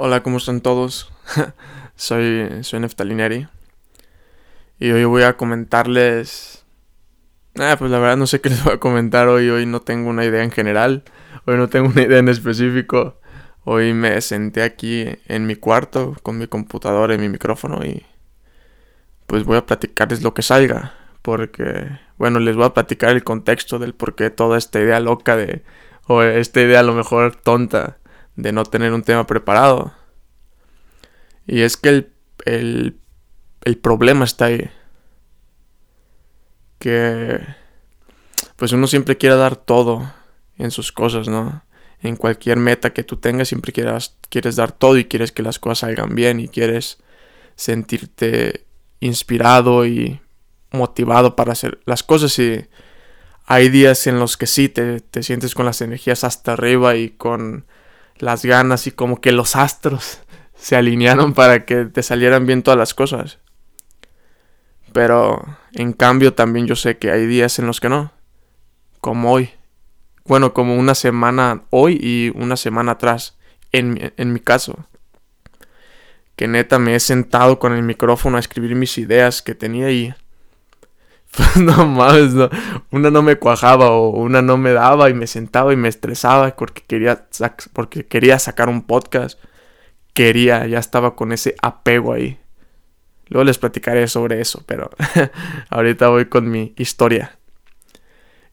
Hola, 0.00 0.22
¿cómo 0.22 0.36
están 0.36 0.60
todos? 0.60 1.10
soy, 1.96 2.62
soy 2.62 2.78
Neftalineri. 2.78 3.48
Y 4.78 4.92
hoy 4.92 5.04
voy 5.06 5.24
a 5.24 5.36
comentarles... 5.36 6.64
Ah, 7.58 7.74
pues 7.76 7.90
la 7.90 7.98
verdad 7.98 8.16
no 8.16 8.28
sé 8.28 8.40
qué 8.40 8.48
les 8.50 8.62
voy 8.62 8.74
a 8.74 8.78
comentar 8.78 9.26
hoy. 9.26 9.50
Hoy 9.50 9.66
no 9.66 9.80
tengo 9.80 10.08
una 10.08 10.24
idea 10.24 10.44
en 10.44 10.52
general. 10.52 11.02
Hoy 11.46 11.56
no 11.56 11.68
tengo 11.68 11.88
una 11.88 12.02
idea 12.06 12.18
en 12.20 12.28
específico. 12.28 13.18
Hoy 13.64 13.92
me 13.92 14.20
senté 14.20 14.62
aquí 14.62 15.04
en 15.26 15.48
mi 15.48 15.56
cuarto 15.56 16.14
con 16.22 16.38
mi 16.38 16.46
computadora 16.46 17.14
y 17.14 17.18
mi 17.18 17.28
micrófono 17.28 17.84
y 17.84 18.06
pues 19.26 19.42
voy 19.42 19.56
a 19.56 19.66
platicarles 19.66 20.22
lo 20.22 20.32
que 20.32 20.42
salga. 20.42 20.94
Porque, 21.22 21.88
bueno, 22.18 22.38
les 22.38 22.54
voy 22.54 22.66
a 22.66 22.72
platicar 22.72 23.10
el 23.10 23.24
contexto 23.24 23.80
del 23.80 23.94
por 23.94 24.14
qué 24.14 24.30
toda 24.30 24.58
esta 24.58 24.78
idea 24.78 25.00
loca 25.00 25.34
de... 25.34 25.64
o 26.06 26.22
esta 26.22 26.60
idea 26.60 26.78
a 26.78 26.84
lo 26.84 26.94
mejor 26.94 27.34
tonta 27.34 27.96
de 28.38 28.52
no 28.52 28.64
tener 28.64 28.92
un 28.92 29.02
tema 29.02 29.26
preparado. 29.26 29.92
Y 31.46 31.62
es 31.62 31.76
que 31.76 31.88
el, 32.44 32.96
el, 33.64 33.78
problema 33.78 34.24
está 34.24 34.46
ahí. 34.46 34.70
Que 36.78 37.40
pues 38.54 38.70
uno 38.70 38.86
siempre 38.86 39.16
quiere 39.16 39.34
dar 39.34 39.56
todo 39.56 40.12
en 40.56 40.70
sus 40.70 40.92
cosas, 40.92 41.26
¿no? 41.26 41.64
En 42.00 42.14
cualquier 42.14 42.58
meta 42.58 42.92
que 42.92 43.02
tú 43.02 43.16
tengas 43.16 43.48
siempre 43.48 43.72
quieras, 43.72 44.16
quieres 44.28 44.54
dar 44.54 44.70
todo 44.70 44.96
y 44.98 45.06
quieres 45.06 45.32
que 45.32 45.42
las 45.42 45.58
cosas 45.58 45.80
salgan 45.80 46.14
bien 46.14 46.38
y 46.38 46.48
quieres 46.48 46.98
sentirte 47.56 48.66
inspirado 49.00 49.84
y 49.84 50.20
motivado 50.70 51.34
para 51.34 51.52
hacer 51.52 51.80
las 51.86 52.04
cosas 52.04 52.38
y 52.38 52.66
hay 53.46 53.68
días 53.68 54.06
en 54.06 54.20
los 54.20 54.36
que 54.36 54.46
sí 54.46 54.68
te, 54.68 55.00
te 55.00 55.24
sientes 55.24 55.56
con 55.56 55.66
las 55.66 55.80
energías 55.80 56.22
hasta 56.22 56.52
arriba 56.52 56.94
y 56.94 57.10
con 57.10 57.64
las 58.20 58.44
ganas 58.44 58.86
y 58.86 58.92
como 58.92 59.20
que 59.20 59.32
los 59.32 59.56
astros 59.56 60.20
se 60.56 60.76
alinearon 60.76 61.34
para 61.34 61.64
que 61.64 61.84
te 61.86 62.02
salieran 62.02 62.46
bien 62.46 62.62
todas 62.62 62.78
las 62.78 62.94
cosas. 62.94 63.38
Pero 64.92 65.44
en 65.72 65.92
cambio 65.92 66.34
también 66.34 66.66
yo 66.66 66.76
sé 66.76 66.98
que 66.98 67.10
hay 67.10 67.26
días 67.26 67.58
en 67.58 67.66
los 67.66 67.80
que 67.80 67.88
no. 67.88 68.12
Como 69.00 69.32
hoy. 69.32 69.50
Bueno, 70.24 70.52
como 70.52 70.76
una 70.76 70.94
semana 70.94 71.62
hoy 71.70 71.98
y 72.00 72.32
una 72.34 72.56
semana 72.56 72.92
atrás. 72.92 73.36
En, 73.70 74.12
en 74.16 74.32
mi 74.32 74.40
caso. 74.40 74.86
Que 76.36 76.48
neta 76.48 76.78
me 76.78 76.94
he 76.94 77.00
sentado 77.00 77.58
con 77.58 77.74
el 77.74 77.82
micrófono 77.82 78.36
a 78.36 78.40
escribir 78.40 78.74
mis 78.74 78.96
ideas 78.98 79.42
que 79.42 79.54
tenía 79.54 79.86
ahí. 79.86 80.14
Pues 81.36 81.56
no 81.62 81.86
mames, 81.86 82.32
una 82.90 83.10
no 83.10 83.22
me 83.22 83.36
cuajaba 83.36 83.90
o 83.90 84.08
una 84.10 84.42
no 84.42 84.56
me 84.56 84.72
daba 84.72 85.10
y 85.10 85.14
me 85.14 85.26
sentaba 85.26 85.72
y 85.72 85.76
me 85.76 85.88
estresaba 85.88 86.54
porque 86.56 86.82
quería, 86.86 87.26
porque 87.72 88.06
quería 88.06 88.38
sacar 88.38 88.68
un 88.68 88.82
podcast. 88.82 89.38
Quería, 90.14 90.66
ya 90.66 90.78
estaba 90.78 91.14
con 91.14 91.32
ese 91.32 91.54
apego 91.62 92.12
ahí. 92.12 92.38
Luego 93.28 93.44
les 93.44 93.58
platicaré 93.58 94.08
sobre 94.08 94.40
eso, 94.40 94.64
pero 94.66 94.90
ahorita 95.70 96.08
voy 96.08 96.26
con 96.26 96.50
mi 96.50 96.74
historia. 96.76 97.38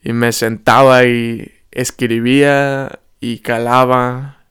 Y 0.03 0.13
me 0.13 0.31
sentaba 0.31 1.05
y 1.05 1.51
escribía 1.71 2.99
y 3.19 3.39
calaba. 3.39 4.43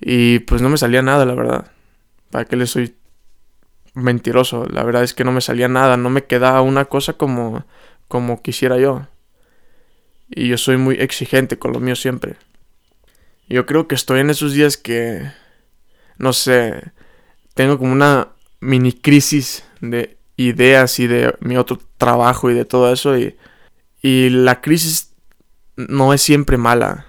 Y 0.00 0.38
pues 0.40 0.62
no 0.62 0.68
me 0.68 0.78
salía 0.78 1.02
nada, 1.02 1.26
la 1.26 1.34
verdad. 1.34 1.70
¿Para 2.30 2.44
qué 2.44 2.56
le 2.56 2.66
soy 2.66 2.94
mentiroso. 3.94 4.66
La 4.66 4.84
verdad 4.84 5.04
es 5.04 5.14
que 5.14 5.24
no 5.24 5.32
me 5.32 5.40
salía 5.40 5.68
nada, 5.68 5.96
no 5.96 6.10
me 6.10 6.24
quedaba 6.24 6.60
una 6.62 6.84
cosa 6.84 7.14
como, 7.14 7.64
como 8.08 8.42
quisiera 8.42 8.78
yo. 8.78 9.06
Y 10.28 10.48
yo 10.48 10.58
soy 10.58 10.76
muy 10.76 10.96
exigente 10.96 11.58
con 11.58 11.72
lo 11.72 11.80
mío 11.80 11.96
siempre. 11.96 12.36
Yo 13.48 13.66
creo 13.66 13.88
que 13.88 13.94
estoy 13.94 14.20
en 14.20 14.30
esos 14.30 14.52
días 14.52 14.76
que, 14.76 15.30
no 16.18 16.32
sé, 16.32 16.92
tengo 17.54 17.78
como 17.78 17.92
una 17.92 18.28
mini 18.60 18.92
crisis 18.92 19.64
de 19.80 20.16
ideas 20.36 20.98
y 20.98 21.06
de 21.06 21.34
mi 21.40 21.56
otro 21.56 21.78
trabajo 21.98 22.50
y 22.50 22.54
de 22.54 22.64
todo 22.64 22.92
eso. 22.92 23.16
Y, 23.16 23.36
y 24.02 24.30
la 24.30 24.60
crisis 24.60 25.14
no 25.76 26.12
es 26.14 26.22
siempre 26.22 26.56
mala. 26.56 27.06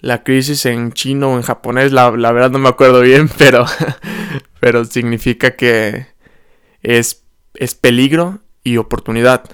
La 0.00 0.22
crisis 0.22 0.66
en 0.66 0.92
chino 0.92 1.32
o 1.32 1.36
en 1.36 1.42
japonés, 1.42 1.90
la, 1.90 2.10
la 2.12 2.30
verdad 2.30 2.50
no 2.50 2.58
me 2.58 2.68
acuerdo 2.68 3.00
bien, 3.00 3.28
pero 3.38 3.64
pero 4.66 4.84
significa 4.84 5.54
que 5.54 6.08
es, 6.82 7.22
es 7.54 7.76
peligro 7.76 8.40
y 8.64 8.78
oportunidad. 8.78 9.44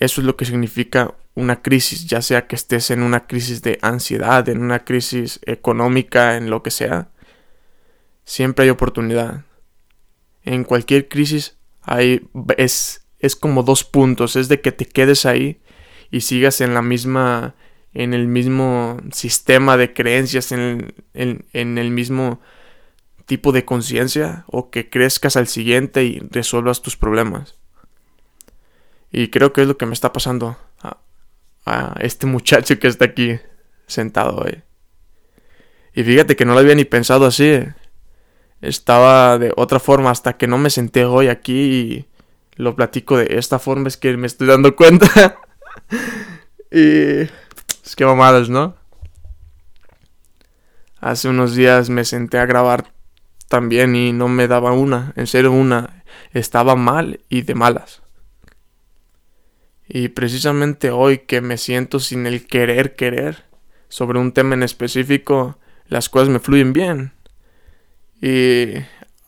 Eso 0.00 0.20
es 0.20 0.26
lo 0.26 0.36
que 0.36 0.44
significa 0.44 1.14
una 1.32 1.62
crisis, 1.62 2.06
ya 2.06 2.20
sea 2.20 2.46
que 2.46 2.54
estés 2.54 2.90
en 2.90 3.02
una 3.02 3.26
crisis 3.26 3.62
de 3.62 3.78
ansiedad, 3.80 4.46
en 4.50 4.60
una 4.60 4.84
crisis 4.84 5.40
económica, 5.46 6.36
en 6.36 6.50
lo 6.50 6.62
que 6.62 6.70
sea. 6.70 7.08
Siempre 8.24 8.64
hay 8.66 8.68
oportunidad. 8.68 9.46
En 10.42 10.64
cualquier 10.64 11.08
crisis 11.08 11.56
hay, 11.80 12.28
es, 12.58 13.06
es 13.20 13.34
como 13.34 13.62
dos 13.62 13.82
puntos. 13.82 14.36
Es 14.36 14.48
de 14.48 14.60
que 14.60 14.72
te 14.72 14.84
quedes 14.84 15.24
ahí 15.24 15.62
y 16.10 16.20
sigas 16.20 16.60
en 16.60 16.74
la 16.74 16.82
misma, 16.82 17.54
en 17.94 18.12
el 18.12 18.28
mismo 18.28 18.98
sistema 19.10 19.78
de 19.78 19.94
creencias, 19.94 20.52
en, 20.52 20.92
en, 21.14 21.46
en 21.54 21.78
el 21.78 21.90
mismo 21.90 22.42
tipo 23.28 23.52
de 23.52 23.66
conciencia 23.66 24.44
o 24.48 24.70
que 24.70 24.88
crezcas 24.88 25.36
al 25.36 25.46
siguiente 25.46 26.02
y 26.02 26.18
resuelvas 26.30 26.80
tus 26.80 26.96
problemas. 26.96 27.56
Y 29.12 29.28
creo 29.28 29.52
que 29.52 29.60
es 29.62 29.68
lo 29.68 29.76
que 29.76 29.86
me 29.86 29.92
está 29.92 30.12
pasando 30.12 30.56
a, 31.66 31.94
este 32.00 32.26
muchacho 32.34 32.78
que 32.78 32.88
está 32.88 33.04
aquí 33.04 33.38
sentado 33.86 34.38
hoy. 34.38 34.62
Y 35.94 36.02
fíjate 36.02 36.36
que 36.36 36.46
no 36.46 36.54
lo 36.54 36.60
había 36.60 36.74
ni 36.74 36.86
pensado 36.86 37.26
así. 37.26 37.60
Estaba 38.62 39.38
de 39.38 39.52
otra 39.56 39.78
forma 39.78 40.10
hasta 40.10 40.36
que 40.38 40.46
no 40.46 40.56
me 40.56 40.70
senté 40.70 41.04
hoy 41.04 41.28
aquí 41.28 41.52
y 41.52 42.08
lo 42.56 42.74
platico 42.74 43.18
de 43.18 43.38
esta 43.38 43.58
forma 43.58 43.88
es 43.88 43.98
que 43.98 44.16
me 44.16 44.26
estoy 44.26 44.48
dando 44.48 44.74
cuenta. 44.74 45.38
y 46.72 47.20
es 47.20 47.94
que 47.94 48.06
mamadas, 48.06 48.48
¿no? 48.48 48.74
Hace 50.98 51.28
unos 51.28 51.54
días 51.54 51.90
me 51.90 52.06
senté 52.06 52.38
a 52.38 52.46
grabar 52.46 52.97
también 53.48 53.96
y 53.96 54.12
no 54.12 54.28
me 54.28 54.46
daba 54.46 54.72
una, 54.72 55.12
en 55.16 55.26
serio 55.26 55.52
una, 55.52 56.04
estaba 56.32 56.76
mal 56.76 57.20
y 57.28 57.42
de 57.42 57.54
malas. 57.54 58.02
Y 59.88 60.08
precisamente 60.08 60.90
hoy 60.90 61.18
que 61.20 61.40
me 61.40 61.56
siento 61.56 61.98
sin 61.98 62.26
el 62.26 62.46
querer 62.46 62.94
querer 62.94 63.44
sobre 63.88 64.18
un 64.18 64.32
tema 64.32 64.54
en 64.54 64.62
específico, 64.62 65.58
las 65.86 66.10
cosas 66.10 66.28
me 66.28 66.40
fluyen 66.40 66.74
bien. 66.74 67.12
Y 68.20 68.74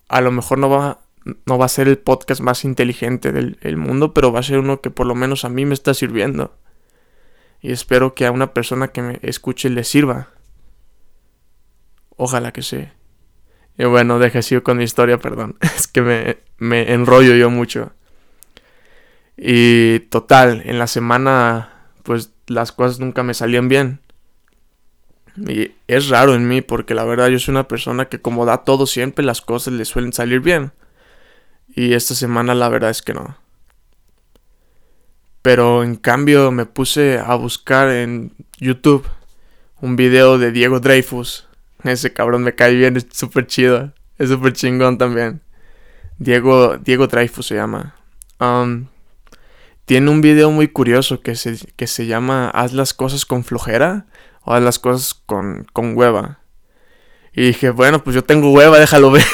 a 0.08 0.20
lo 0.20 0.30
mejor 0.30 0.58
no 0.58 0.68
va, 0.68 1.00
no 1.46 1.56
va 1.56 1.64
a 1.64 1.70
ser 1.70 1.88
el 1.88 1.96
podcast 1.96 2.42
más 2.42 2.64
inteligente 2.66 3.32
del 3.32 3.76
mundo, 3.78 4.12
pero 4.12 4.32
va 4.32 4.40
a 4.40 4.44
ser 4.44 4.58
uno 4.58 4.82
que 4.82 4.90
por 4.90 5.06
lo 5.06 5.14
menos 5.14 5.46
a 5.46 5.48
mí 5.48 5.64
me 5.64 5.72
está 5.74 5.94
sirviendo. 5.94 6.54
Y 7.62 7.72
espero 7.72 8.14
que 8.14 8.26
a 8.26 8.32
una 8.32 8.52
persona 8.52 8.88
que 8.88 9.00
me 9.00 9.18
escuche 9.22 9.70
le 9.70 9.84
sirva. 9.84 10.28
Ojalá 12.16 12.52
que 12.52 12.62
sea. 12.62 12.99
Y 13.80 13.86
bueno, 13.86 14.18
deje 14.18 14.40
así 14.40 14.60
con 14.60 14.76
mi 14.76 14.84
historia, 14.84 15.16
perdón. 15.16 15.56
Es 15.62 15.88
que 15.88 16.02
me, 16.02 16.36
me 16.58 16.92
enrollo 16.92 17.34
yo 17.34 17.48
mucho. 17.48 17.92
Y 19.38 20.00
total, 20.10 20.60
en 20.66 20.78
la 20.78 20.86
semana, 20.86 21.70
pues 22.02 22.30
las 22.46 22.72
cosas 22.72 23.00
nunca 23.00 23.22
me 23.22 23.32
salían 23.32 23.68
bien. 23.68 24.00
Y 25.34 25.70
es 25.86 26.10
raro 26.10 26.34
en 26.34 26.46
mí 26.46 26.60
porque 26.60 26.94
la 26.94 27.04
verdad 27.04 27.28
yo 27.28 27.38
soy 27.38 27.52
una 27.52 27.68
persona 27.68 28.10
que 28.10 28.20
como 28.20 28.44
da 28.44 28.64
todo 28.64 28.86
siempre 28.86 29.24
las 29.24 29.40
cosas 29.40 29.72
le 29.72 29.86
suelen 29.86 30.12
salir 30.12 30.40
bien. 30.40 30.72
Y 31.74 31.94
esta 31.94 32.14
semana 32.14 32.54
la 32.54 32.68
verdad 32.68 32.90
es 32.90 33.00
que 33.00 33.14
no. 33.14 33.38
Pero 35.40 35.84
en 35.84 35.96
cambio 35.96 36.50
me 36.50 36.66
puse 36.66 37.18
a 37.18 37.34
buscar 37.34 37.88
en 37.88 38.34
YouTube 38.58 39.08
un 39.80 39.96
video 39.96 40.36
de 40.36 40.52
Diego 40.52 40.80
Dreyfus 40.80 41.46
ese 41.84 42.12
cabrón 42.12 42.42
me 42.42 42.54
cae 42.54 42.74
bien, 42.74 42.96
es 42.96 43.06
súper 43.12 43.46
chido. 43.46 43.92
Es 44.18 44.28
súper 44.28 44.52
chingón 44.52 44.98
también. 44.98 45.40
Diego, 46.18 46.76
Diego 46.76 47.06
Dreyfus 47.06 47.46
se 47.46 47.54
llama. 47.54 47.94
Um, 48.38 48.86
tiene 49.86 50.10
un 50.10 50.20
video 50.20 50.50
muy 50.50 50.68
curioso 50.68 51.20
que 51.20 51.34
se, 51.34 51.56
que 51.76 51.86
se 51.86 52.06
llama 52.06 52.50
Haz 52.50 52.72
las 52.72 52.94
cosas 52.94 53.24
con 53.24 53.44
flojera 53.44 54.06
o 54.42 54.52
haz 54.52 54.62
las 54.62 54.78
cosas 54.78 55.14
con, 55.14 55.66
con 55.72 55.96
hueva. 55.96 56.40
Y 57.32 57.42
dije, 57.42 57.70
bueno, 57.70 58.02
pues 58.02 58.14
yo 58.14 58.24
tengo 58.24 58.52
hueva, 58.52 58.78
déjalo 58.78 59.10
ver. 59.10 59.24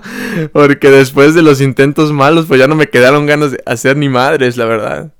Porque 0.52 0.90
después 0.90 1.34
de 1.34 1.42
los 1.42 1.60
intentos 1.60 2.12
malos, 2.12 2.46
pues 2.46 2.58
ya 2.58 2.66
no 2.66 2.74
me 2.74 2.88
quedaron 2.88 3.26
ganas 3.26 3.52
de 3.52 3.62
hacer 3.66 3.96
ni 3.96 4.08
madres, 4.08 4.56
la 4.56 4.64
verdad. 4.64 5.12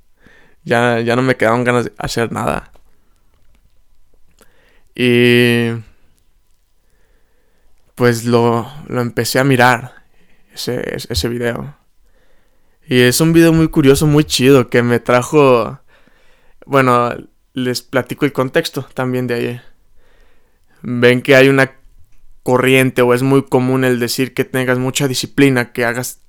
Ya, 0.63 0.99
ya 0.99 1.15
no 1.15 1.21
me 1.21 1.35
quedaron 1.35 1.63
ganas 1.63 1.85
de 1.85 1.93
hacer 1.97 2.31
nada. 2.31 2.71
Y 4.95 5.69
pues 7.95 8.25
lo, 8.25 8.67
lo 8.87 9.01
empecé 9.01 9.39
a 9.39 9.43
mirar, 9.43 10.05
ese, 10.53 10.97
ese 11.09 11.29
video. 11.29 11.75
Y 12.85 13.01
es 13.01 13.21
un 13.21 13.33
video 13.33 13.53
muy 13.53 13.69
curioso, 13.69 14.07
muy 14.07 14.23
chido, 14.25 14.69
que 14.69 14.83
me 14.83 14.99
trajo... 14.99 15.79
Bueno, 16.65 17.13
les 17.53 17.81
platico 17.81 18.25
el 18.25 18.33
contexto 18.33 18.87
también 18.93 19.27
de 19.27 19.33
ahí. 19.33 19.61
Ven 20.81 21.21
que 21.21 21.35
hay 21.35 21.49
una 21.49 21.77
corriente 22.41 23.01
o 23.01 23.13
es 23.13 23.23
muy 23.23 23.43
común 23.43 23.85
el 23.85 23.99
decir 23.99 24.33
que 24.33 24.43
tengas 24.43 24.79
mucha 24.79 25.07
disciplina, 25.07 25.71
que 25.71 25.85
hagas 25.85 26.21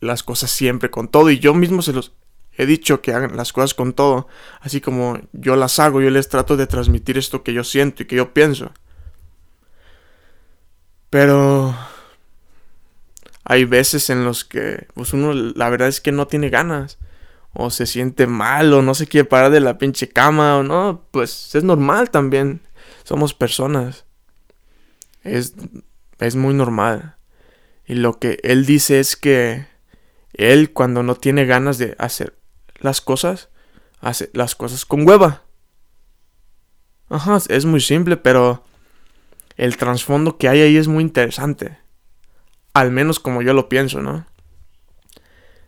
las 0.00 0.22
cosas 0.22 0.50
siempre 0.50 0.90
con 0.90 1.08
todo. 1.08 1.30
Y 1.30 1.38
yo 1.38 1.54
mismo 1.54 1.82
se 1.82 1.92
los 1.92 2.12
he 2.56 2.66
dicho 2.66 3.00
que 3.02 3.12
hagan 3.12 3.36
las 3.36 3.52
cosas 3.52 3.74
con 3.74 3.92
todo. 3.92 4.26
Así 4.60 4.80
como 4.80 5.20
yo 5.32 5.56
las 5.56 5.78
hago, 5.78 6.00
yo 6.00 6.10
les 6.10 6.28
trato 6.28 6.56
de 6.56 6.66
transmitir 6.66 7.18
esto 7.18 7.42
que 7.42 7.52
yo 7.52 7.62
siento 7.62 8.02
y 8.02 8.06
que 8.06 8.16
yo 8.16 8.34
pienso. 8.34 8.72
Pero 11.10 11.74
hay 13.44 13.64
veces 13.64 14.10
en 14.10 14.24
los 14.24 14.44
que 14.44 14.86
pues 14.94 15.12
uno 15.12 15.32
la 15.32 15.68
verdad 15.68 15.88
es 15.88 16.00
que 16.00 16.12
no 16.12 16.28
tiene 16.28 16.50
ganas 16.50 16.98
o 17.52 17.70
se 17.70 17.86
siente 17.86 18.26
mal 18.26 18.72
o 18.72 18.82
no 18.82 18.94
se 18.94 19.06
quiere 19.06 19.24
parar 19.24 19.50
de 19.50 19.60
la 19.60 19.76
pinche 19.76 20.08
cama 20.08 20.58
o 20.58 20.62
no, 20.62 21.04
pues 21.10 21.54
es 21.54 21.64
normal 21.64 22.10
también. 22.10 22.60
Somos 23.02 23.34
personas. 23.34 24.04
Es, 25.24 25.54
es 26.20 26.36
muy 26.36 26.54
normal. 26.54 27.16
Y 27.86 27.94
lo 27.94 28.18
que 28.20 28.38
él 28.44 28.66
dice 28.66 29.00
es 29.00 29.16
que 29.16 29.66
él 30.32 30.72
cuando 30.72 31.02
no 31.02 31.16
tiene 31.16 31.44
ganas 31.44 31.76
de 31.78 31.96
hacer 31.98 32.38
las 32.78 33.00
cosas, 33.00 33.48
hace 34.00 34.30
las 34.32 34.54
cosas 34.54 34.84
con 34.86 35.06
hueva. 35.06 35.42
Ajá, 37.08 37.38
es 37.48 37.64
muy 37.64 37.80
simple, 37.80 38.16
pero 38.16 38.62
el 39.60 39.76
trasfondo 39.76 40.38
que 40.38 40.48
hay 40.48 40.62
ahí 40.62 40.78
es 40.78 40.88
muy 40.88 41.02
interesante. 41.02 41.76
Al 42.72 42.90
menos 42.90 43.20
como 43.20 43.42
yo 43.42 43.52
lo 43.52 43.68
pienso, 43.68 44.00
¿no? 44.00 44.26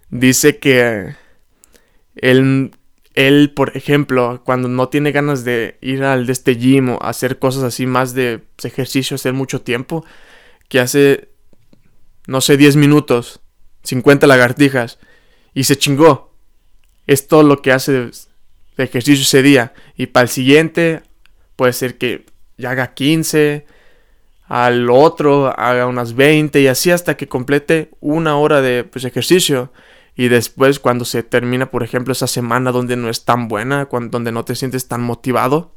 Dice 0.08 0.58
que 0.58 1.14
él, 2.16 2.70
él, 3.12 3.52
por 3.54 3.76
ejemplo, 3.76 4.40
cuando 4.46 4.68
no 4.68 4.88
tiene 4.88 5.12
ganas 5.12 5.44
de 5.44 5.76
ir 5.82 6.04
al 6.04 6.24
de 6.24 6.32
este 6.32 6.54
gym 6.54 6.88
o 6.88 7.02
hacer 7.02 7.38
cosas 7.38 7.64
así 7.64 7.84
más 7.84 8.14
de 8.14 8.42
ejercicio, 8.64 9.16
hacer 9.16 9.34
mucho 9.34 9.60
tiempo, 9.60 10.06
que 10.70 10.80
hace, 10.80 11.28
no 12.26 12.40
sé, 12.40 12.56
10 12.56 12.76
minutos, 12.76 13.40
50 13.82 14.26
lagartijas, 14.26 15.00
y 15.52 15.64
se 15.64 15.76
chingó. 15.76 16.34
Es 17.06 17.28
todo 17.28 17.42
lo 17.42 17.60
que 17.60 17.72
hace 17.72 17.92
de, 17.92 18.10
ejercicio 18.78 19.22
ese 19.22 19.42
día. 19.42 19.74
Y 19.98 20.06
para 20.06 20.22
el 20.22 20.30
siguiente, 20.30 21.02
puede 21.56 21.74
ser 21.74 21.98
que 21.98 22.24
ya 22.56 22.70
haga 22.70 22.94
15, 22.94 23.66
al 24.52 24.90
otro 24.90 25.58
haga 25.58 25.86
unas 25.86 26.14
20 26.14 26.60
y 26.60 26.66
así 26.66 26.90
hasta 26.90 27.16
que 27.16 27.26
complete 27.26 27.90
una 28.00 28.36
hora 28.36 28.60
de 28.60 28.84
pues, 28.84 29.06
ejercicio. 29.06 29.72
Y 30.14 30.28
después 30.28 30.78
cuando 30.78 31.06
se 31.06 31.22
termina, 31.22 31.70
por 31.70 31.82
ejemplo, 31.82 32.12
esa 32.12 32.26
semana 32.26 32.70
donde 32.70 32.96
no 32.96 33.08
es 33.08 33.24
tan 33.24 33.48
buena, 33.48 33.88
donde 33.90 34.30
no 34.30 34.44
te 34.44 34.54
sientes 34.54 34.88
tan 34.88 35.00
motivado, 35.00 35.74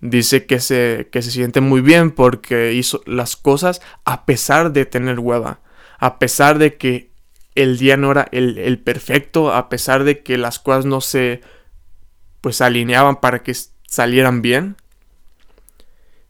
dice 0.00 0.46
que 0.46 0.58
se, 0.58 1.10
que 1.12 1.22
se 1.22 1.30
siente 1.30 1.60
muy 1.60 1.80
bien 1.80 2.10
porque 2.10 2.72
hizo 2.72 3.02
las 3.06 3.36
cosas 3.36 3.80
a 4.04 4.26
pesar 4.26 4.72
de 4.72 4.84
tener 4.84 5.20
hueva, 5.20 5.60
a 6.00 6.18
pesar 6.18 6.58
de 6.58 6.76
que 6.76 7.12
el 7.54 7.78
día 7.78 7.96
no 7.96 8.10
era 8.10 8.26
el, 8.32 8.58
el 8.58 8.80
perfecto, 8.80 9.54
a 9.54 9.68
pesar 9.68 10.02
de 10.02 10.24
que 10.24 10.38
las 10.38 10.58
cosas 10.58 10.86
no 10.86 11.00
se 11.00 11.40
pues 12.40 12.62
alineaban 12.62 13.20
para 13.20 13.44
que 13.44 13.54
salieran 13.86 14.42
bien. 14.42 14.74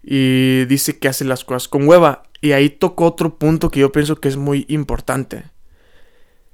Y 0.03 0.65
dice 0.67 0.99
que 0.99 1.09
hace 1.09 1.25
las 1.25 1.45
cosas 1.45 1.69
con 1.69 1.87
hueva. 1.87 2.23
Y 2.41 2.53
ahí 2.53 2.71
tocó 2.71 3.07
otro 3.07 3.39
punto 3.39 3.71
que 3.71 3.81
yo 3.81 3.93
pienso 3.93 4.17
que 4.17 4.29
es 4.29 4.37
muy 4.37 4.65
importante 4.69 5.45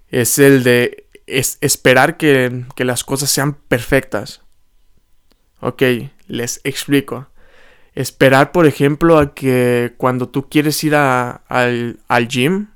es 0.09 0.39
el 0.39 0.63
de 0.63 1.07
esperar 1.27 2.17
que, 2.17 2.65
las 2.79 3.05
cosas 3.05 3.31
sean 3.31 3.55
perfectas. 3.55 4.43
Ok, 5.61 5.83
les 6.29 6.61
explico. 6.65 7.29
Esperar, 7.95 8.53
por 8.53 8.67
ejemplo, 8.67 9.19
a 9.19 9.35
que 9.35 9.95
cuando 9.97 10.29
tú 10.29 10.49
quieres 10.49 10.83
ir 10.85 10.95
al, 10.95 11.99
gym, 12.29 12.69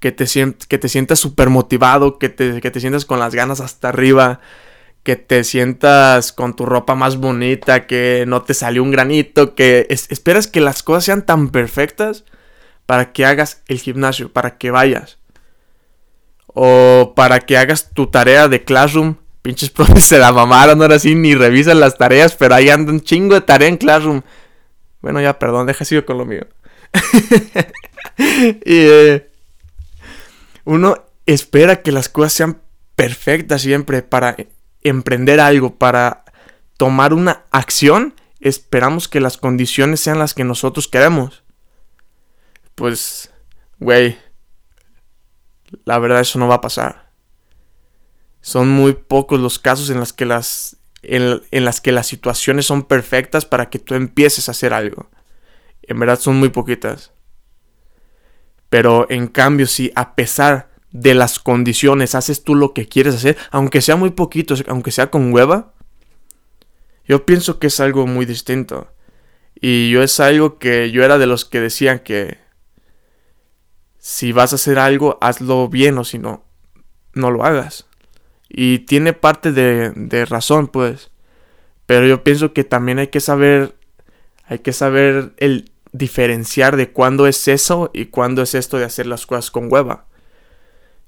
que 0.00 0.12
te, 0.12 0.26
que 0.68 0.78
te 0.78 0.88
sientas 0.88 1.18
súper 1.18 1.50
motivado, 1.50 2.18
que 2.18 2.28
te, 2.28 2.60
que 2.60 2.70
te 2.70 2.80
sientas 2.80 3.04
con 3.04 3.18
las 3.18 3.34
ganas 3.34 3.60
hasta 3.60 3.90
arriba, 3.90 4.40
que 5.06 5.14
te 5.14 5.44
sientas 5.44 6.32
con 6.32 6.56
tu 6.56 6.66
ropa 6.66 6.96
más 6.96 7.16
bonita, 7.16 7.86
que 7.86 8.24
no 8.26 8.42
te 8.42 8.54
salió 8.54 8.82
un 8.82 8.90
granito, 8.90 9.54
que 9.54 9.86
esperas 9.88 10.48
que 10.48 10.60
las 10.60 10.82
cosas 10.82 11.04
sean 11.04 11.24
tan 11.24 11.50
perfectas 11.50 12.24
para 12.86 13.12
que 13.12 13.24
hagas 13.24 13.62
el 13.68 13.78
gimnasio, 13.78 14.32
para 14.32 14.58
que 14.58 14.72
vayas. 14.72 15.18
O 16.48 17.12
para 17.14 17.38
que 17.38 17.56
hagas 17.56 17.90
tu 17.90 18.08
tarea 18.08 18.48
de 18.48 18.64
Classroom. 18.64 19.14
Pinches 19.42 19.70
profes 19.76 20.02
se 20.02 20.18
la 20.18 20.32
mamaron 20.32 20.82
ahora 20.82 20.98
sí, 20.98 21.14
ni 21.14 21.36
revisan 21.36 21.78
las 21.78 21.96
tareas, 21.96 22.34
pero 22.34 22.56
ahí 22.56 22.68
anda 22.68 22.90
un 22.90 23.00
chingo 23.00 23.36
de 23.36 23.42
tarea 23.42 23.68
en 23.68 23.76
Classroom. 23.76 24.22
Bueno, 25.02 25.20
ya, 25.20 25.38
perdón, 25.38 25.68
deja 25.68 25.84
sigo 25.84 26.04
con 26.04 26.18
lo 26.18 26.24
mío. 26.24 26.48
y 28.18 28.60
eh, 28.64 29.30
uno 30.64 30.96
espera 31.26 31.80
que 31.82 31.92
las 31.92 32.08
cosas 32.08 32.32
sean 32.32 32.60
perfectas 32.96 33.62
siempre 33.62 34.02
para 34.02 34.34
emprender 34.88 35.40
algo, 35.40 35.76
para 35.76 36.24
tomar 36.76 37.12
una 37.12 37.44
acción. 37.50 38.14
Esperamos 38.40 39.08
que 39.08 39.20
las 39.20 39.38
condiciones 39.38 40.00
sean 40.00 40.18
las 40.18 40.34
que 40.34 40.44
nosotros 40.44 40.88
queremos. 40.88 41.42
Pues, 42.74 43.32
güey, 43.78 44.18
la 45.84 45.98
verdad 45.98 46.20
eso 46.20 46.38
no 46.38 46.48
va 46.48 46.56
a 46.56 46.60
pasar. 46.60 47.10
Son 48.40 48.68
muy 48.68 48.92
pocos 48.92 49.40
los 49.40 49.58
casos 49.58 49.90
en, 49.90 49.98
las 49.98 50.12
que 50.12 50.24
las, 50.24 50.76
en, 51.02 51.64
las 51.64 51.80
que 51.80 51.92
las 51.92 52.06
situaciones 52.06 52.66
son 52.66 52.84
perfectas 52.84 53.44
para 53.44 53.70
que 53.70 53.78
tú 53.78 53.94
empieces 53.94 54.48
a 54.48 54.52
hacer 54.52 54.72
algo. 54.72 55.10
En 55.82 55.98
verdad 55.98 56.18
son 56.18 56.36
muy 56.36 56.50
poquitas. 56.50 57.12
Pero 58.68 59.06
en 59.10 59.28
cambio, 59.28 59.66
si 59.66 59.90
a 59.94 60.14
pesar 60.14 60.70
de 61.00 61.14
las 61.14 61.38
condiciones 61.38 62.14
haces 62.14 62.42
tú 62.42 62.54
lo 62.54 62.72
que 62.72 62.88
quieres 62.88 63.14
hacer, 63.14 63.36
aunque 63.50 63.82
sea 63.82 63.96
muy 63.96 64.10
poquito, 64.10 64.54
aunque 64.68 64.90
sea 64.90 65.10
con 65.10 65.32
hueva, 65.32 65.72
yo 67.06 67.26
pienso 67.26 67.58
que 67.58 67.66
es 67.66 67.80
algo 67.80 68.06
muy 68.06 68.24
distinto. 68.24 68.88
Y 69.60 69.90
yo 69.90 70.02
es 70.02 70.20
algo 70.20 70.58
que 70.58 70.90
yo 70.90 71.04
era 71.04 71.18
de 71.18 71.26
los 71.26 71.44
que 71.44 71.60
decían 71.60 72.00
que 72.00 72.38
si 73.98 74.32
vas 74.32 74.52
a 74.52 74.56
hacer 74.56 74.78
algo, 74.78 75.18
hazlo 75.20 75.68
bien 75.68 75.98
o 75.98 76.04
si 76.04 76.18
no, 76.18 76.44
no 77.12 77.30
lo 77.30 77.44
hagas. 77.44 77.86
Y 78.48 78.80
tiene 78.80 79.12
parte 79.12 79.52
de, 79.52 80.24
razón, 80.24 80.68
pues. 80.68 81.10
Pero 81.86 82.06
yo 82.06 82.24
pienso 82.24 82.52
que 82.52 82.64
también 82.64 82.98
hay 82.98 83.08
que 83.08 83.20
saber, 83.20 83.74
hay 84.44 84.60
que 84.60 84.72
saber 84.72 85.34
el 85.36 85.70
diferenciar 85.92 86.76
de 86.76 86.90
cuándo 86.90 87.26
es 87.26 87.48
eso 87.48 87.90
y 87.92 88.06
cuándo 88.06 88.42
es 88.42 88.54
esto 88.54 88.78
de 88.78 88.84
hacer 88.84 89.06
las 89.06 89.26
cosas 89.26 89.50
con 89.50 89.70
hueva. 89.72 90.06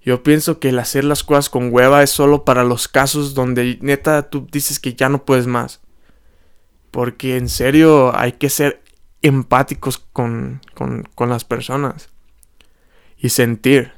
Yo 0.00 0.22
pienso 0.22 0.60
que 0.60 0.70
el 0.70 0.78
hacer 0.78 1.04
las 1.04 1.24
cosas 1.24 1.50
con 1.50 1.72
hueva 1.72 2.02
es 2.02 2.10
solo 2.10 2.44
para 2.44 2.64
los 2.64 2.88
casos 2.88 3.34
donde 3.34 3.78
neta 3.80 4.30
tú 4.30 4.46
dices 4.50 4.78
que 4.78 4.94
ya 4.94 5.08
no 5.08 5.24
puedes 5.24 5.46
más. 5.46 5.80
Porque 6.90 7.36
en 7.36 7.48
serio 7.48 8.16
hay 8.16 8.32
que 8.32 8.48
ser 8.48 8.82
empáticos 9.22 9.98
con, 9.98 10.60
con, 10.74 11.08
con 11.14 11.28
las 11.28 11.44
personas 11.44 12.10
y 13.18 13.30
sentir. 13.30 13.92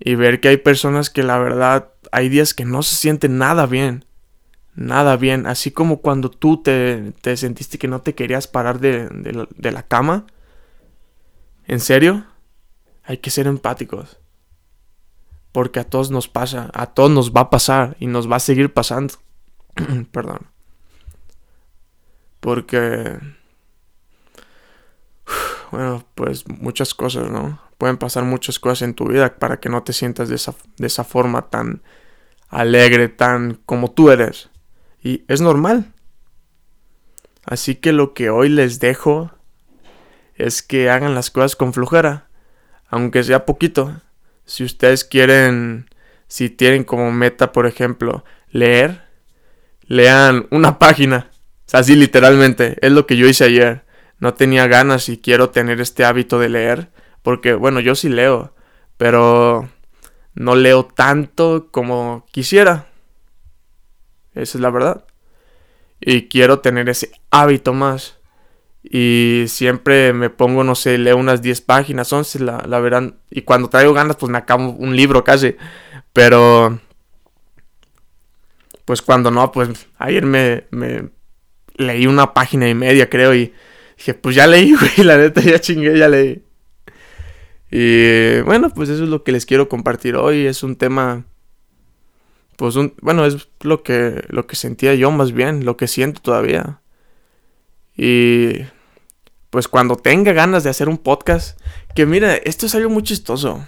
Y 0.00 0.14
ver 0.14 0.40
que 0.40 0.48
hay 0.48 0.56
personas 0.58 1.10
que 1.10 1.22
la 1.22 1.38
verdad 1.38 1.92
hay 2.12 2.28
días 2.28 2.54
que 2.54 2.64
no 2.64 2.82
se 2.82 2.96
sienten 2.96 3.38
nada 3.38 3.66
bien. 3.66 4.04
Nada 4.74 5.16
bien. 5.16 5.46
Así 5.46 5.70
como 5.70 6.00
cuando 6.00 6.30
tú 6.30 6.62
te, 6.62 7.12
te 7.20 7.36
sentiste 7.36 7.78
que 7.78 7.88
no 7.88 8.00
te 8.00 8.14
querías 8.14 8.46
parar 8.46 8.78
de, 8.78 9.08
de 9.08 9.72
la 9.72 9.82
cama. 9.82 10.26
¿En 11.66 11.80
serio? 11.80 12.26
Hay 13.04 13.18
que 13.18 13.30
ser 13.30 13.46
empáticos. 13.46 14.18
Porque 15.52 15.80
a 15.80 15.84
todos 15.84 16.10
nos 16.10 16.28
pasa, 16.28 16.70
a 16.74 16.86
todos 16.86 17.10
nos 17.10 17.32
va 17.32 17.42
a 17.42 17.50
pasar 17.50 17.96
y 18.00 18.06
nos 18.06 18.30
va 18.30 18.36
a 18.36 18.40
seguir 18.40 18.72
pasando. 18.72 19.14
Perdón. 20.12 20.46
Porque... 22.40 23.18
Bueno, 25.70 26.02
pues 26.14 26.48
muchas 26.48 26.94
cosas, 26.94 27.30
¿no? 27.30 27.60
pueden 27.78 27.96
pasar 27.96 28.24
muchas 28.24 28.58
cosas 28.58 28.82
en 28.82 28.94
tu 28.94 29.08
vida 29.08 29.36
para 29.36 29.60
que 29.60 29.68
no 29.68 29.84
te 29.84 29.92
sientas 29.92 30.28
de 30.28 30.34
esa, 30.34 30.54
de 30.76 30.88
esa 30.88 31.04
forma 31.04 31.48
tan 31.48 31.82
alegre, 32.48 33.08
tan 33.08 33.54
como 33.64 33.92
tú 33.92 34.10
eres. 34.10 34.50
Y 35.00 35.24
es 35.28 35.40
normal. 35.40 35.92
Así 37.44 37.76
que 37.76 37.92
lo 37.92 38.12
que 38.12 38.30
hoy 38.30 38.48
les 38.48 38.80
dejo 38.80 39.30
es 40.34 40.62
que 40.62 40.90
hagan 40.90 41.14
las 41.14 41.30
cosas 41.30 41.56
con 41.56 41.72
flujera, 41.72 42.28
aunque 42.88 43.22
sea 43.22 43.46
poquito. 43.46 44.00
Si 44.48 44.64
ustedes 44.64 45.04
quieren, 45.04 45.90
si 46.26 46.48
tienen 46.48 46.82
como 46.82 47.12
meta, 47.12 47.52
por 47.52 47.66
ejemplo, 47.66 48.24
leer, 48.50 49.02
lean 49.82 50.46
una 50.50 50.78
página. 50.80 51.30
así 51.70 51.94
literalmente, 51.94 52.78
es 52.80 52.92
lo 52.92 53.06
que 53.06 53.18
yo 53.18 53.28
hice 53.28 53.44
ayer. 53.44 53.84
No 54.18 54.32
tenía 54.32 54.66
ganas 54.66 55.10
y 55.10 55.18
quiero 55.18 55.50
tener 55.50 55.82
este 55.82 56.04
hábito 56.06 56.40
de 56.40 56.48
leer 56.48 56.88
porque, 57.22 57.52
bueno, 57.52 57.80
yo 57.80 57.94
sí 57.94 58.08
leo, 58.08 58.54
pero 58.96 59.68
no 60.34 60.56
leo 60.56 60.86
tanto 60.86 61.68
como 61.70 62.24
quisiera. 62.32 62.86
Esa 64.32 64.56
es 64.56 64.62
la 64.62 64.70
verdad. 64.70 65.04
Y 66.00 66.28
quiero 66.28 66.60
tener 66.60 66.88
ese 66.88 67.10
hábito 67.30 67.74
más. 67.74 68.17
Y 68.90 69.44
siempre 69.48 70.14
me 70.14 70.30
pongo, 70.30 70.64
no 70.64 70.74
sé, 70.74 70.96
leo 70.96 71.18
unas 71.18 71.42
10 71.42 71.60
páginas, 71.60 72.10
11, 72.10 72.38
la, 72.40 72.64
la 72.66 72.80
verán. 72.80 73.16
Y 73.30 73.42
cuando 73.42 73.68
traigo 73.68 73.92
ganas, 73.92 74.16
pues 74.16 74.32
me 74.32 74.38
acabo 74.38 74.70
un 74.70 74.96
libro 74.96 75.24
casi. 75.24 75.56
Pero, 76.14 76.80
pues 78.86 79.02
cuando 79.02 79.30
no, 79.30 79.52
pues 79.52 79.86
ayer 79.98 80.24
me, 80.24 80.64
leí 81.76 82.06
una 82.06 82.32
página 82.32 82.66
y 82.70 82.74
media, 82.74 83.10
creo. 83.10 83.34
Y 83.34 83.52
dije, 83.98 84.14
pues 84.14 84.34
ya 84.34 84.46
leí, 84.46 84.74
güey, 84.80 85.06
la 85.06 85.18
neta, 85.18 85.42
ya 85.42 85.60
chingué, 85.60 85.98
ya 85.98 86.08
leí. 86.08 86.42
Y 87.70 88.40
bueno, 88.40 88.70
pues 88.70 88.88
eso 88.88 89.04
es 89.04 89.10
lo 89.10 89.22
que 89.22 89.32
les 89.32 89.44
quiero 89.44 89.68
compartir 89.68 90.16
hoy. 90.16 90.46
Es 90.46 90.62
un 90.62 90.76
tema, 90.76 91.26
pues 92.56 92.76
un, 92.76 92.94
bueno, 93.02 93.26
es 93.26 93.48
lo 93.60 93.82
que, 93.82 94.24
lo 94.28 94.46
que 94.46 94.56
sentía 94.56 94.94
yo 94.94 95.10
más 95.10 95.32
bien, 95.32 95.66
lo 95.66 95.76
que 95.76 95.88
siento 95.88 96.22
todavía. 96.22 96.80
Y 97.94 98.62
pues 99.50 99.68
cuando 99.68 99.96
tenga 99.96 100.32
ganas 100.32 100.64
de 100.64 100.70
hacer 100.70 100.88
un 100.88 100.98
podcast, 100.98 101.58
que 101.94 102.06
mira, 102.06 102.34
esto 102.34 102.66
es 102.66 102.74
algo 102.74 102.90
muy 102.90 103.02
chistoso. 103.02 103.66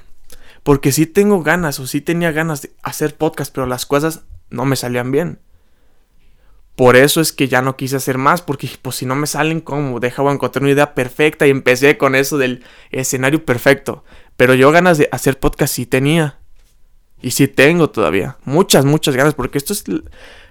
Porque 0.62 0.92
sí 0.92 1.06
tengo 1.06 1.42
ganas 1.42 1.80
o 1.80 1.87
sí 1.87 2.00
tenía 2.00 2.32
ganas 2.32 2.62
de 2.62 2.72
hacer 2.82 3.16
podcast, 3.16 3.54
pero 3.54 3.66
las 3.66 3.87
cosas 3.87 4.22
no 4.50 4.66
me 4.66 4.76
salían 4.76 5.10
bien. 5.10 5.38
Por 6.76 6.96
eso 6.96 7.20
es 7.20 7.32
que 7.32 7.49
ya 7.49 7.62
no 7.62 7.76
quise 7.76 7.96
hacer 7.96 8.18
más, 8.18 8.42
porque 8.42 8.68
pues 8.80 8.96
si 8.96 9.06
no 9.06 9.14
me 9.14 9.26
salen 9.26 9.60
como, 9.60 10.00
deja 10.00 10.22
encontrar 10.30 10.62
una 10.62 10.72
idea 10.72 10.94
perfecta 10.94 11.46
y 11.46 11.50
empecé 11.50 11.96
con 11.96 12.14
eso 12.14 12.37
del 12.37 12.62
escenario 12.90 13.44
perfecto. 13.44 14.04
Pero 14.37 14.54
yo 14.54 14.70
ganas 14.72 14.99
de 14.99 15.08
hacer 15.12 15.38
podcast 15.38 15.75
sí 15.75 15.87
tenía. 15.87 16.38
Y 17.22 17.32
sí 17.32 17.49
tengo 17.49 17.90
todavía. 17.90 18.37
Muchas, 18.44 18.84
muchas 18.84 19.16
ganas, 19.16 19.34
porque 19.34 19.58
esto 19.58 19.72
es... 19.72 19.84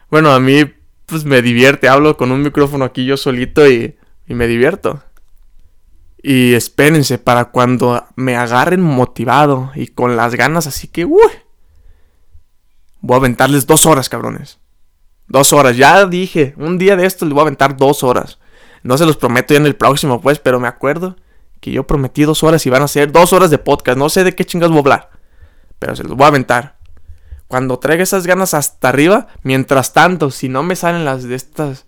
Bueno, 0.09 0.31
a 0.31 0.39
mí 0.39 0.65
pues 1.05 1.25
me 1.25 1.41
divierte. 1.41 1.87
Hablo 1.87 2.17
con 2.17 2.31
un 2.31 2.41
micrófono 2.41 2.85
aquí 2.85 3.05
yo 3.05 3.17
solito 3.17 3.67
y 3.67 3.95
me 4.27 4.47
divierto. 4.47 5.03
Y 6.21 6.53
espérense 6.53 7.17
para 7.17 7.45
cuando 7.45 8.05
me 8.15 8.35
agarren 8.35 8.81
motivado 8.81 9.71
y 9.75 9.87
con 9.87 10.17
las 10.17 10.35
ganas, 10.35 10.67
así 10.67 10.87
que, 10.87 11.05
uy. 11.05 11.31
Voy 13.01 13.15
a 13.15 13.17
aventarles 13.19 13.65
dos 13.65 13.85
horas, 13.85 14.09
cabrones. 14.09 14.59
Dos 15.27 15.53
horas. 15.53 15.77
Ya 15.77 16.05
dije, 16.05 16.53
un 16.57 16.77
día 16.77 16.97
de 16.97 17.05
esto 17.05 17.25
les 17.25 17.33
voy 17.33 17.39
a 17.39 17.43
aventar 17.43 17.77
dos 17.77 18.03
horas. 18.03 18.39
No 18.83 18.97
se 18.97 19.05
los 19.05 19.15
prometo 19.15 19.53
ya 19.53 19.59
en 19.59 19.65
el 19.65 19.75
próximo, 19.75 20.19
pues, 20.19 20.39
pero 20.39 20.59
me 20.59 20.67
acuerdo 20.67 21.15
que 21.61 21.71
yo 21.71 21.85
prometí 21.85 22.23
dos 22.23 22.43
horas 22.43 22.65
y 22.65 22.69
van 22.69 22.81
a 22.81 22.87
ser 22.87 23.11
dos 23.11 23.31
horas 23.33 23.49
de 23.49 23.57
podcast. 23.57 23.97
No 23.97 24.09
sé 24.09 24.23
de 24.23 24.35
qué 24.35 24.45
chingas 24.45 24.69
voy 24.69 24.77
a 24.77 24.81
hablar, 24.81 25.09
pero 25.77 25.95
se 25.95 26.03
los 26.03 26.15
voy 26.15 26.25
a 26.25 26.29
aventar. 26.29 26.77
Cuando 27.47 27.79
traiga 27.79 28.03
esas 28.03 28.27
ganas 28.27 28.53
hasta 28.53 28.89
arriba, 28.89 29.27
mientras 29.43 29.93
tanto, 29.93 30.31
si 30.31 30.49
no 30.49 30.63
me 30.63 30.75
salen 30.75 31.05
las 31.05 31.23
de 31.23 31.35
estas 31.35 31.85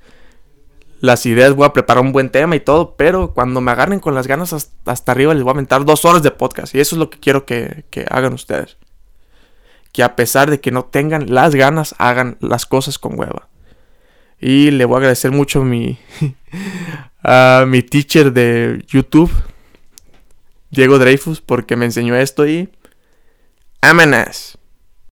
las 1.02 1.26
ideas, 1.26 1.56
voy 1.56 1.66
a 1.66 1.74
preparar 1.74 2.04
un 2.04 2.12
buen 2.12 2.30
tema 2.30 2.56
y 2.56 2.60
todo, 2.60 2.96
pero 2.96 3.34
cuando 3.34 3.60
me 3.60 3.72
agarren 3.72 4.00
con 4.00 4.14
las 4.14 4.28
ganas 4.28 4.54
hasta, 4.54 5.12
arriba, 5.12 5.34
les 5.34 5.44
voy 5.44 5.50
a 5.50 5.54
aventar 5.54 5.84
dos 5.84 6.06
horas 6.06 6.22
de 6.22 6.30
podcast. 6.30 6.76
Y 6.76 6.80
eso 6.80 6.96
es 6.96 7.00
lo 7.00 7.10
que 7.10 7.20
quiero 7.20 7.46
que, 7.46 7.86
que 7.90 8.06
hagan 8.10 8.34
ustedes. 8.34 8.78
Que 9.92 10.04
a 10.04 10.16
pesar 10.16 10.52
de 10.52 10.62
que 10.62 10.72
no 10.72 10.86
tengan 10.86 11.34
las 11.34 11.56
ganas, 11.56 11.96
hagan 11.98 12.38
las 12.40 12.68
cosas 12.68 13.00
con 13.00 13.20
hueva. 13.20 13.50
Y 14.40 14.70
le 14.70 14.86
voy 14.86 14.96
a 14.96 14.98
agradecer 15.00 15.32
mucho 15.32 15.62
a 15.62 15.66
mi, 15.66 15.98
a 17.24 17.66
mi 17.68 17.82
teacher 17.82 18.32
de 18.32 18.86
YouTube, 18.88 19.32
Diego 20.70 21.00
Dreyfus, 21.00 21.42
porque 21.42 21.76
me 21.76 21.86
enseñó 21.86 22.16
esto 22.16 22.48
y... 22.48 22.70
Amenas. 23.82 24.60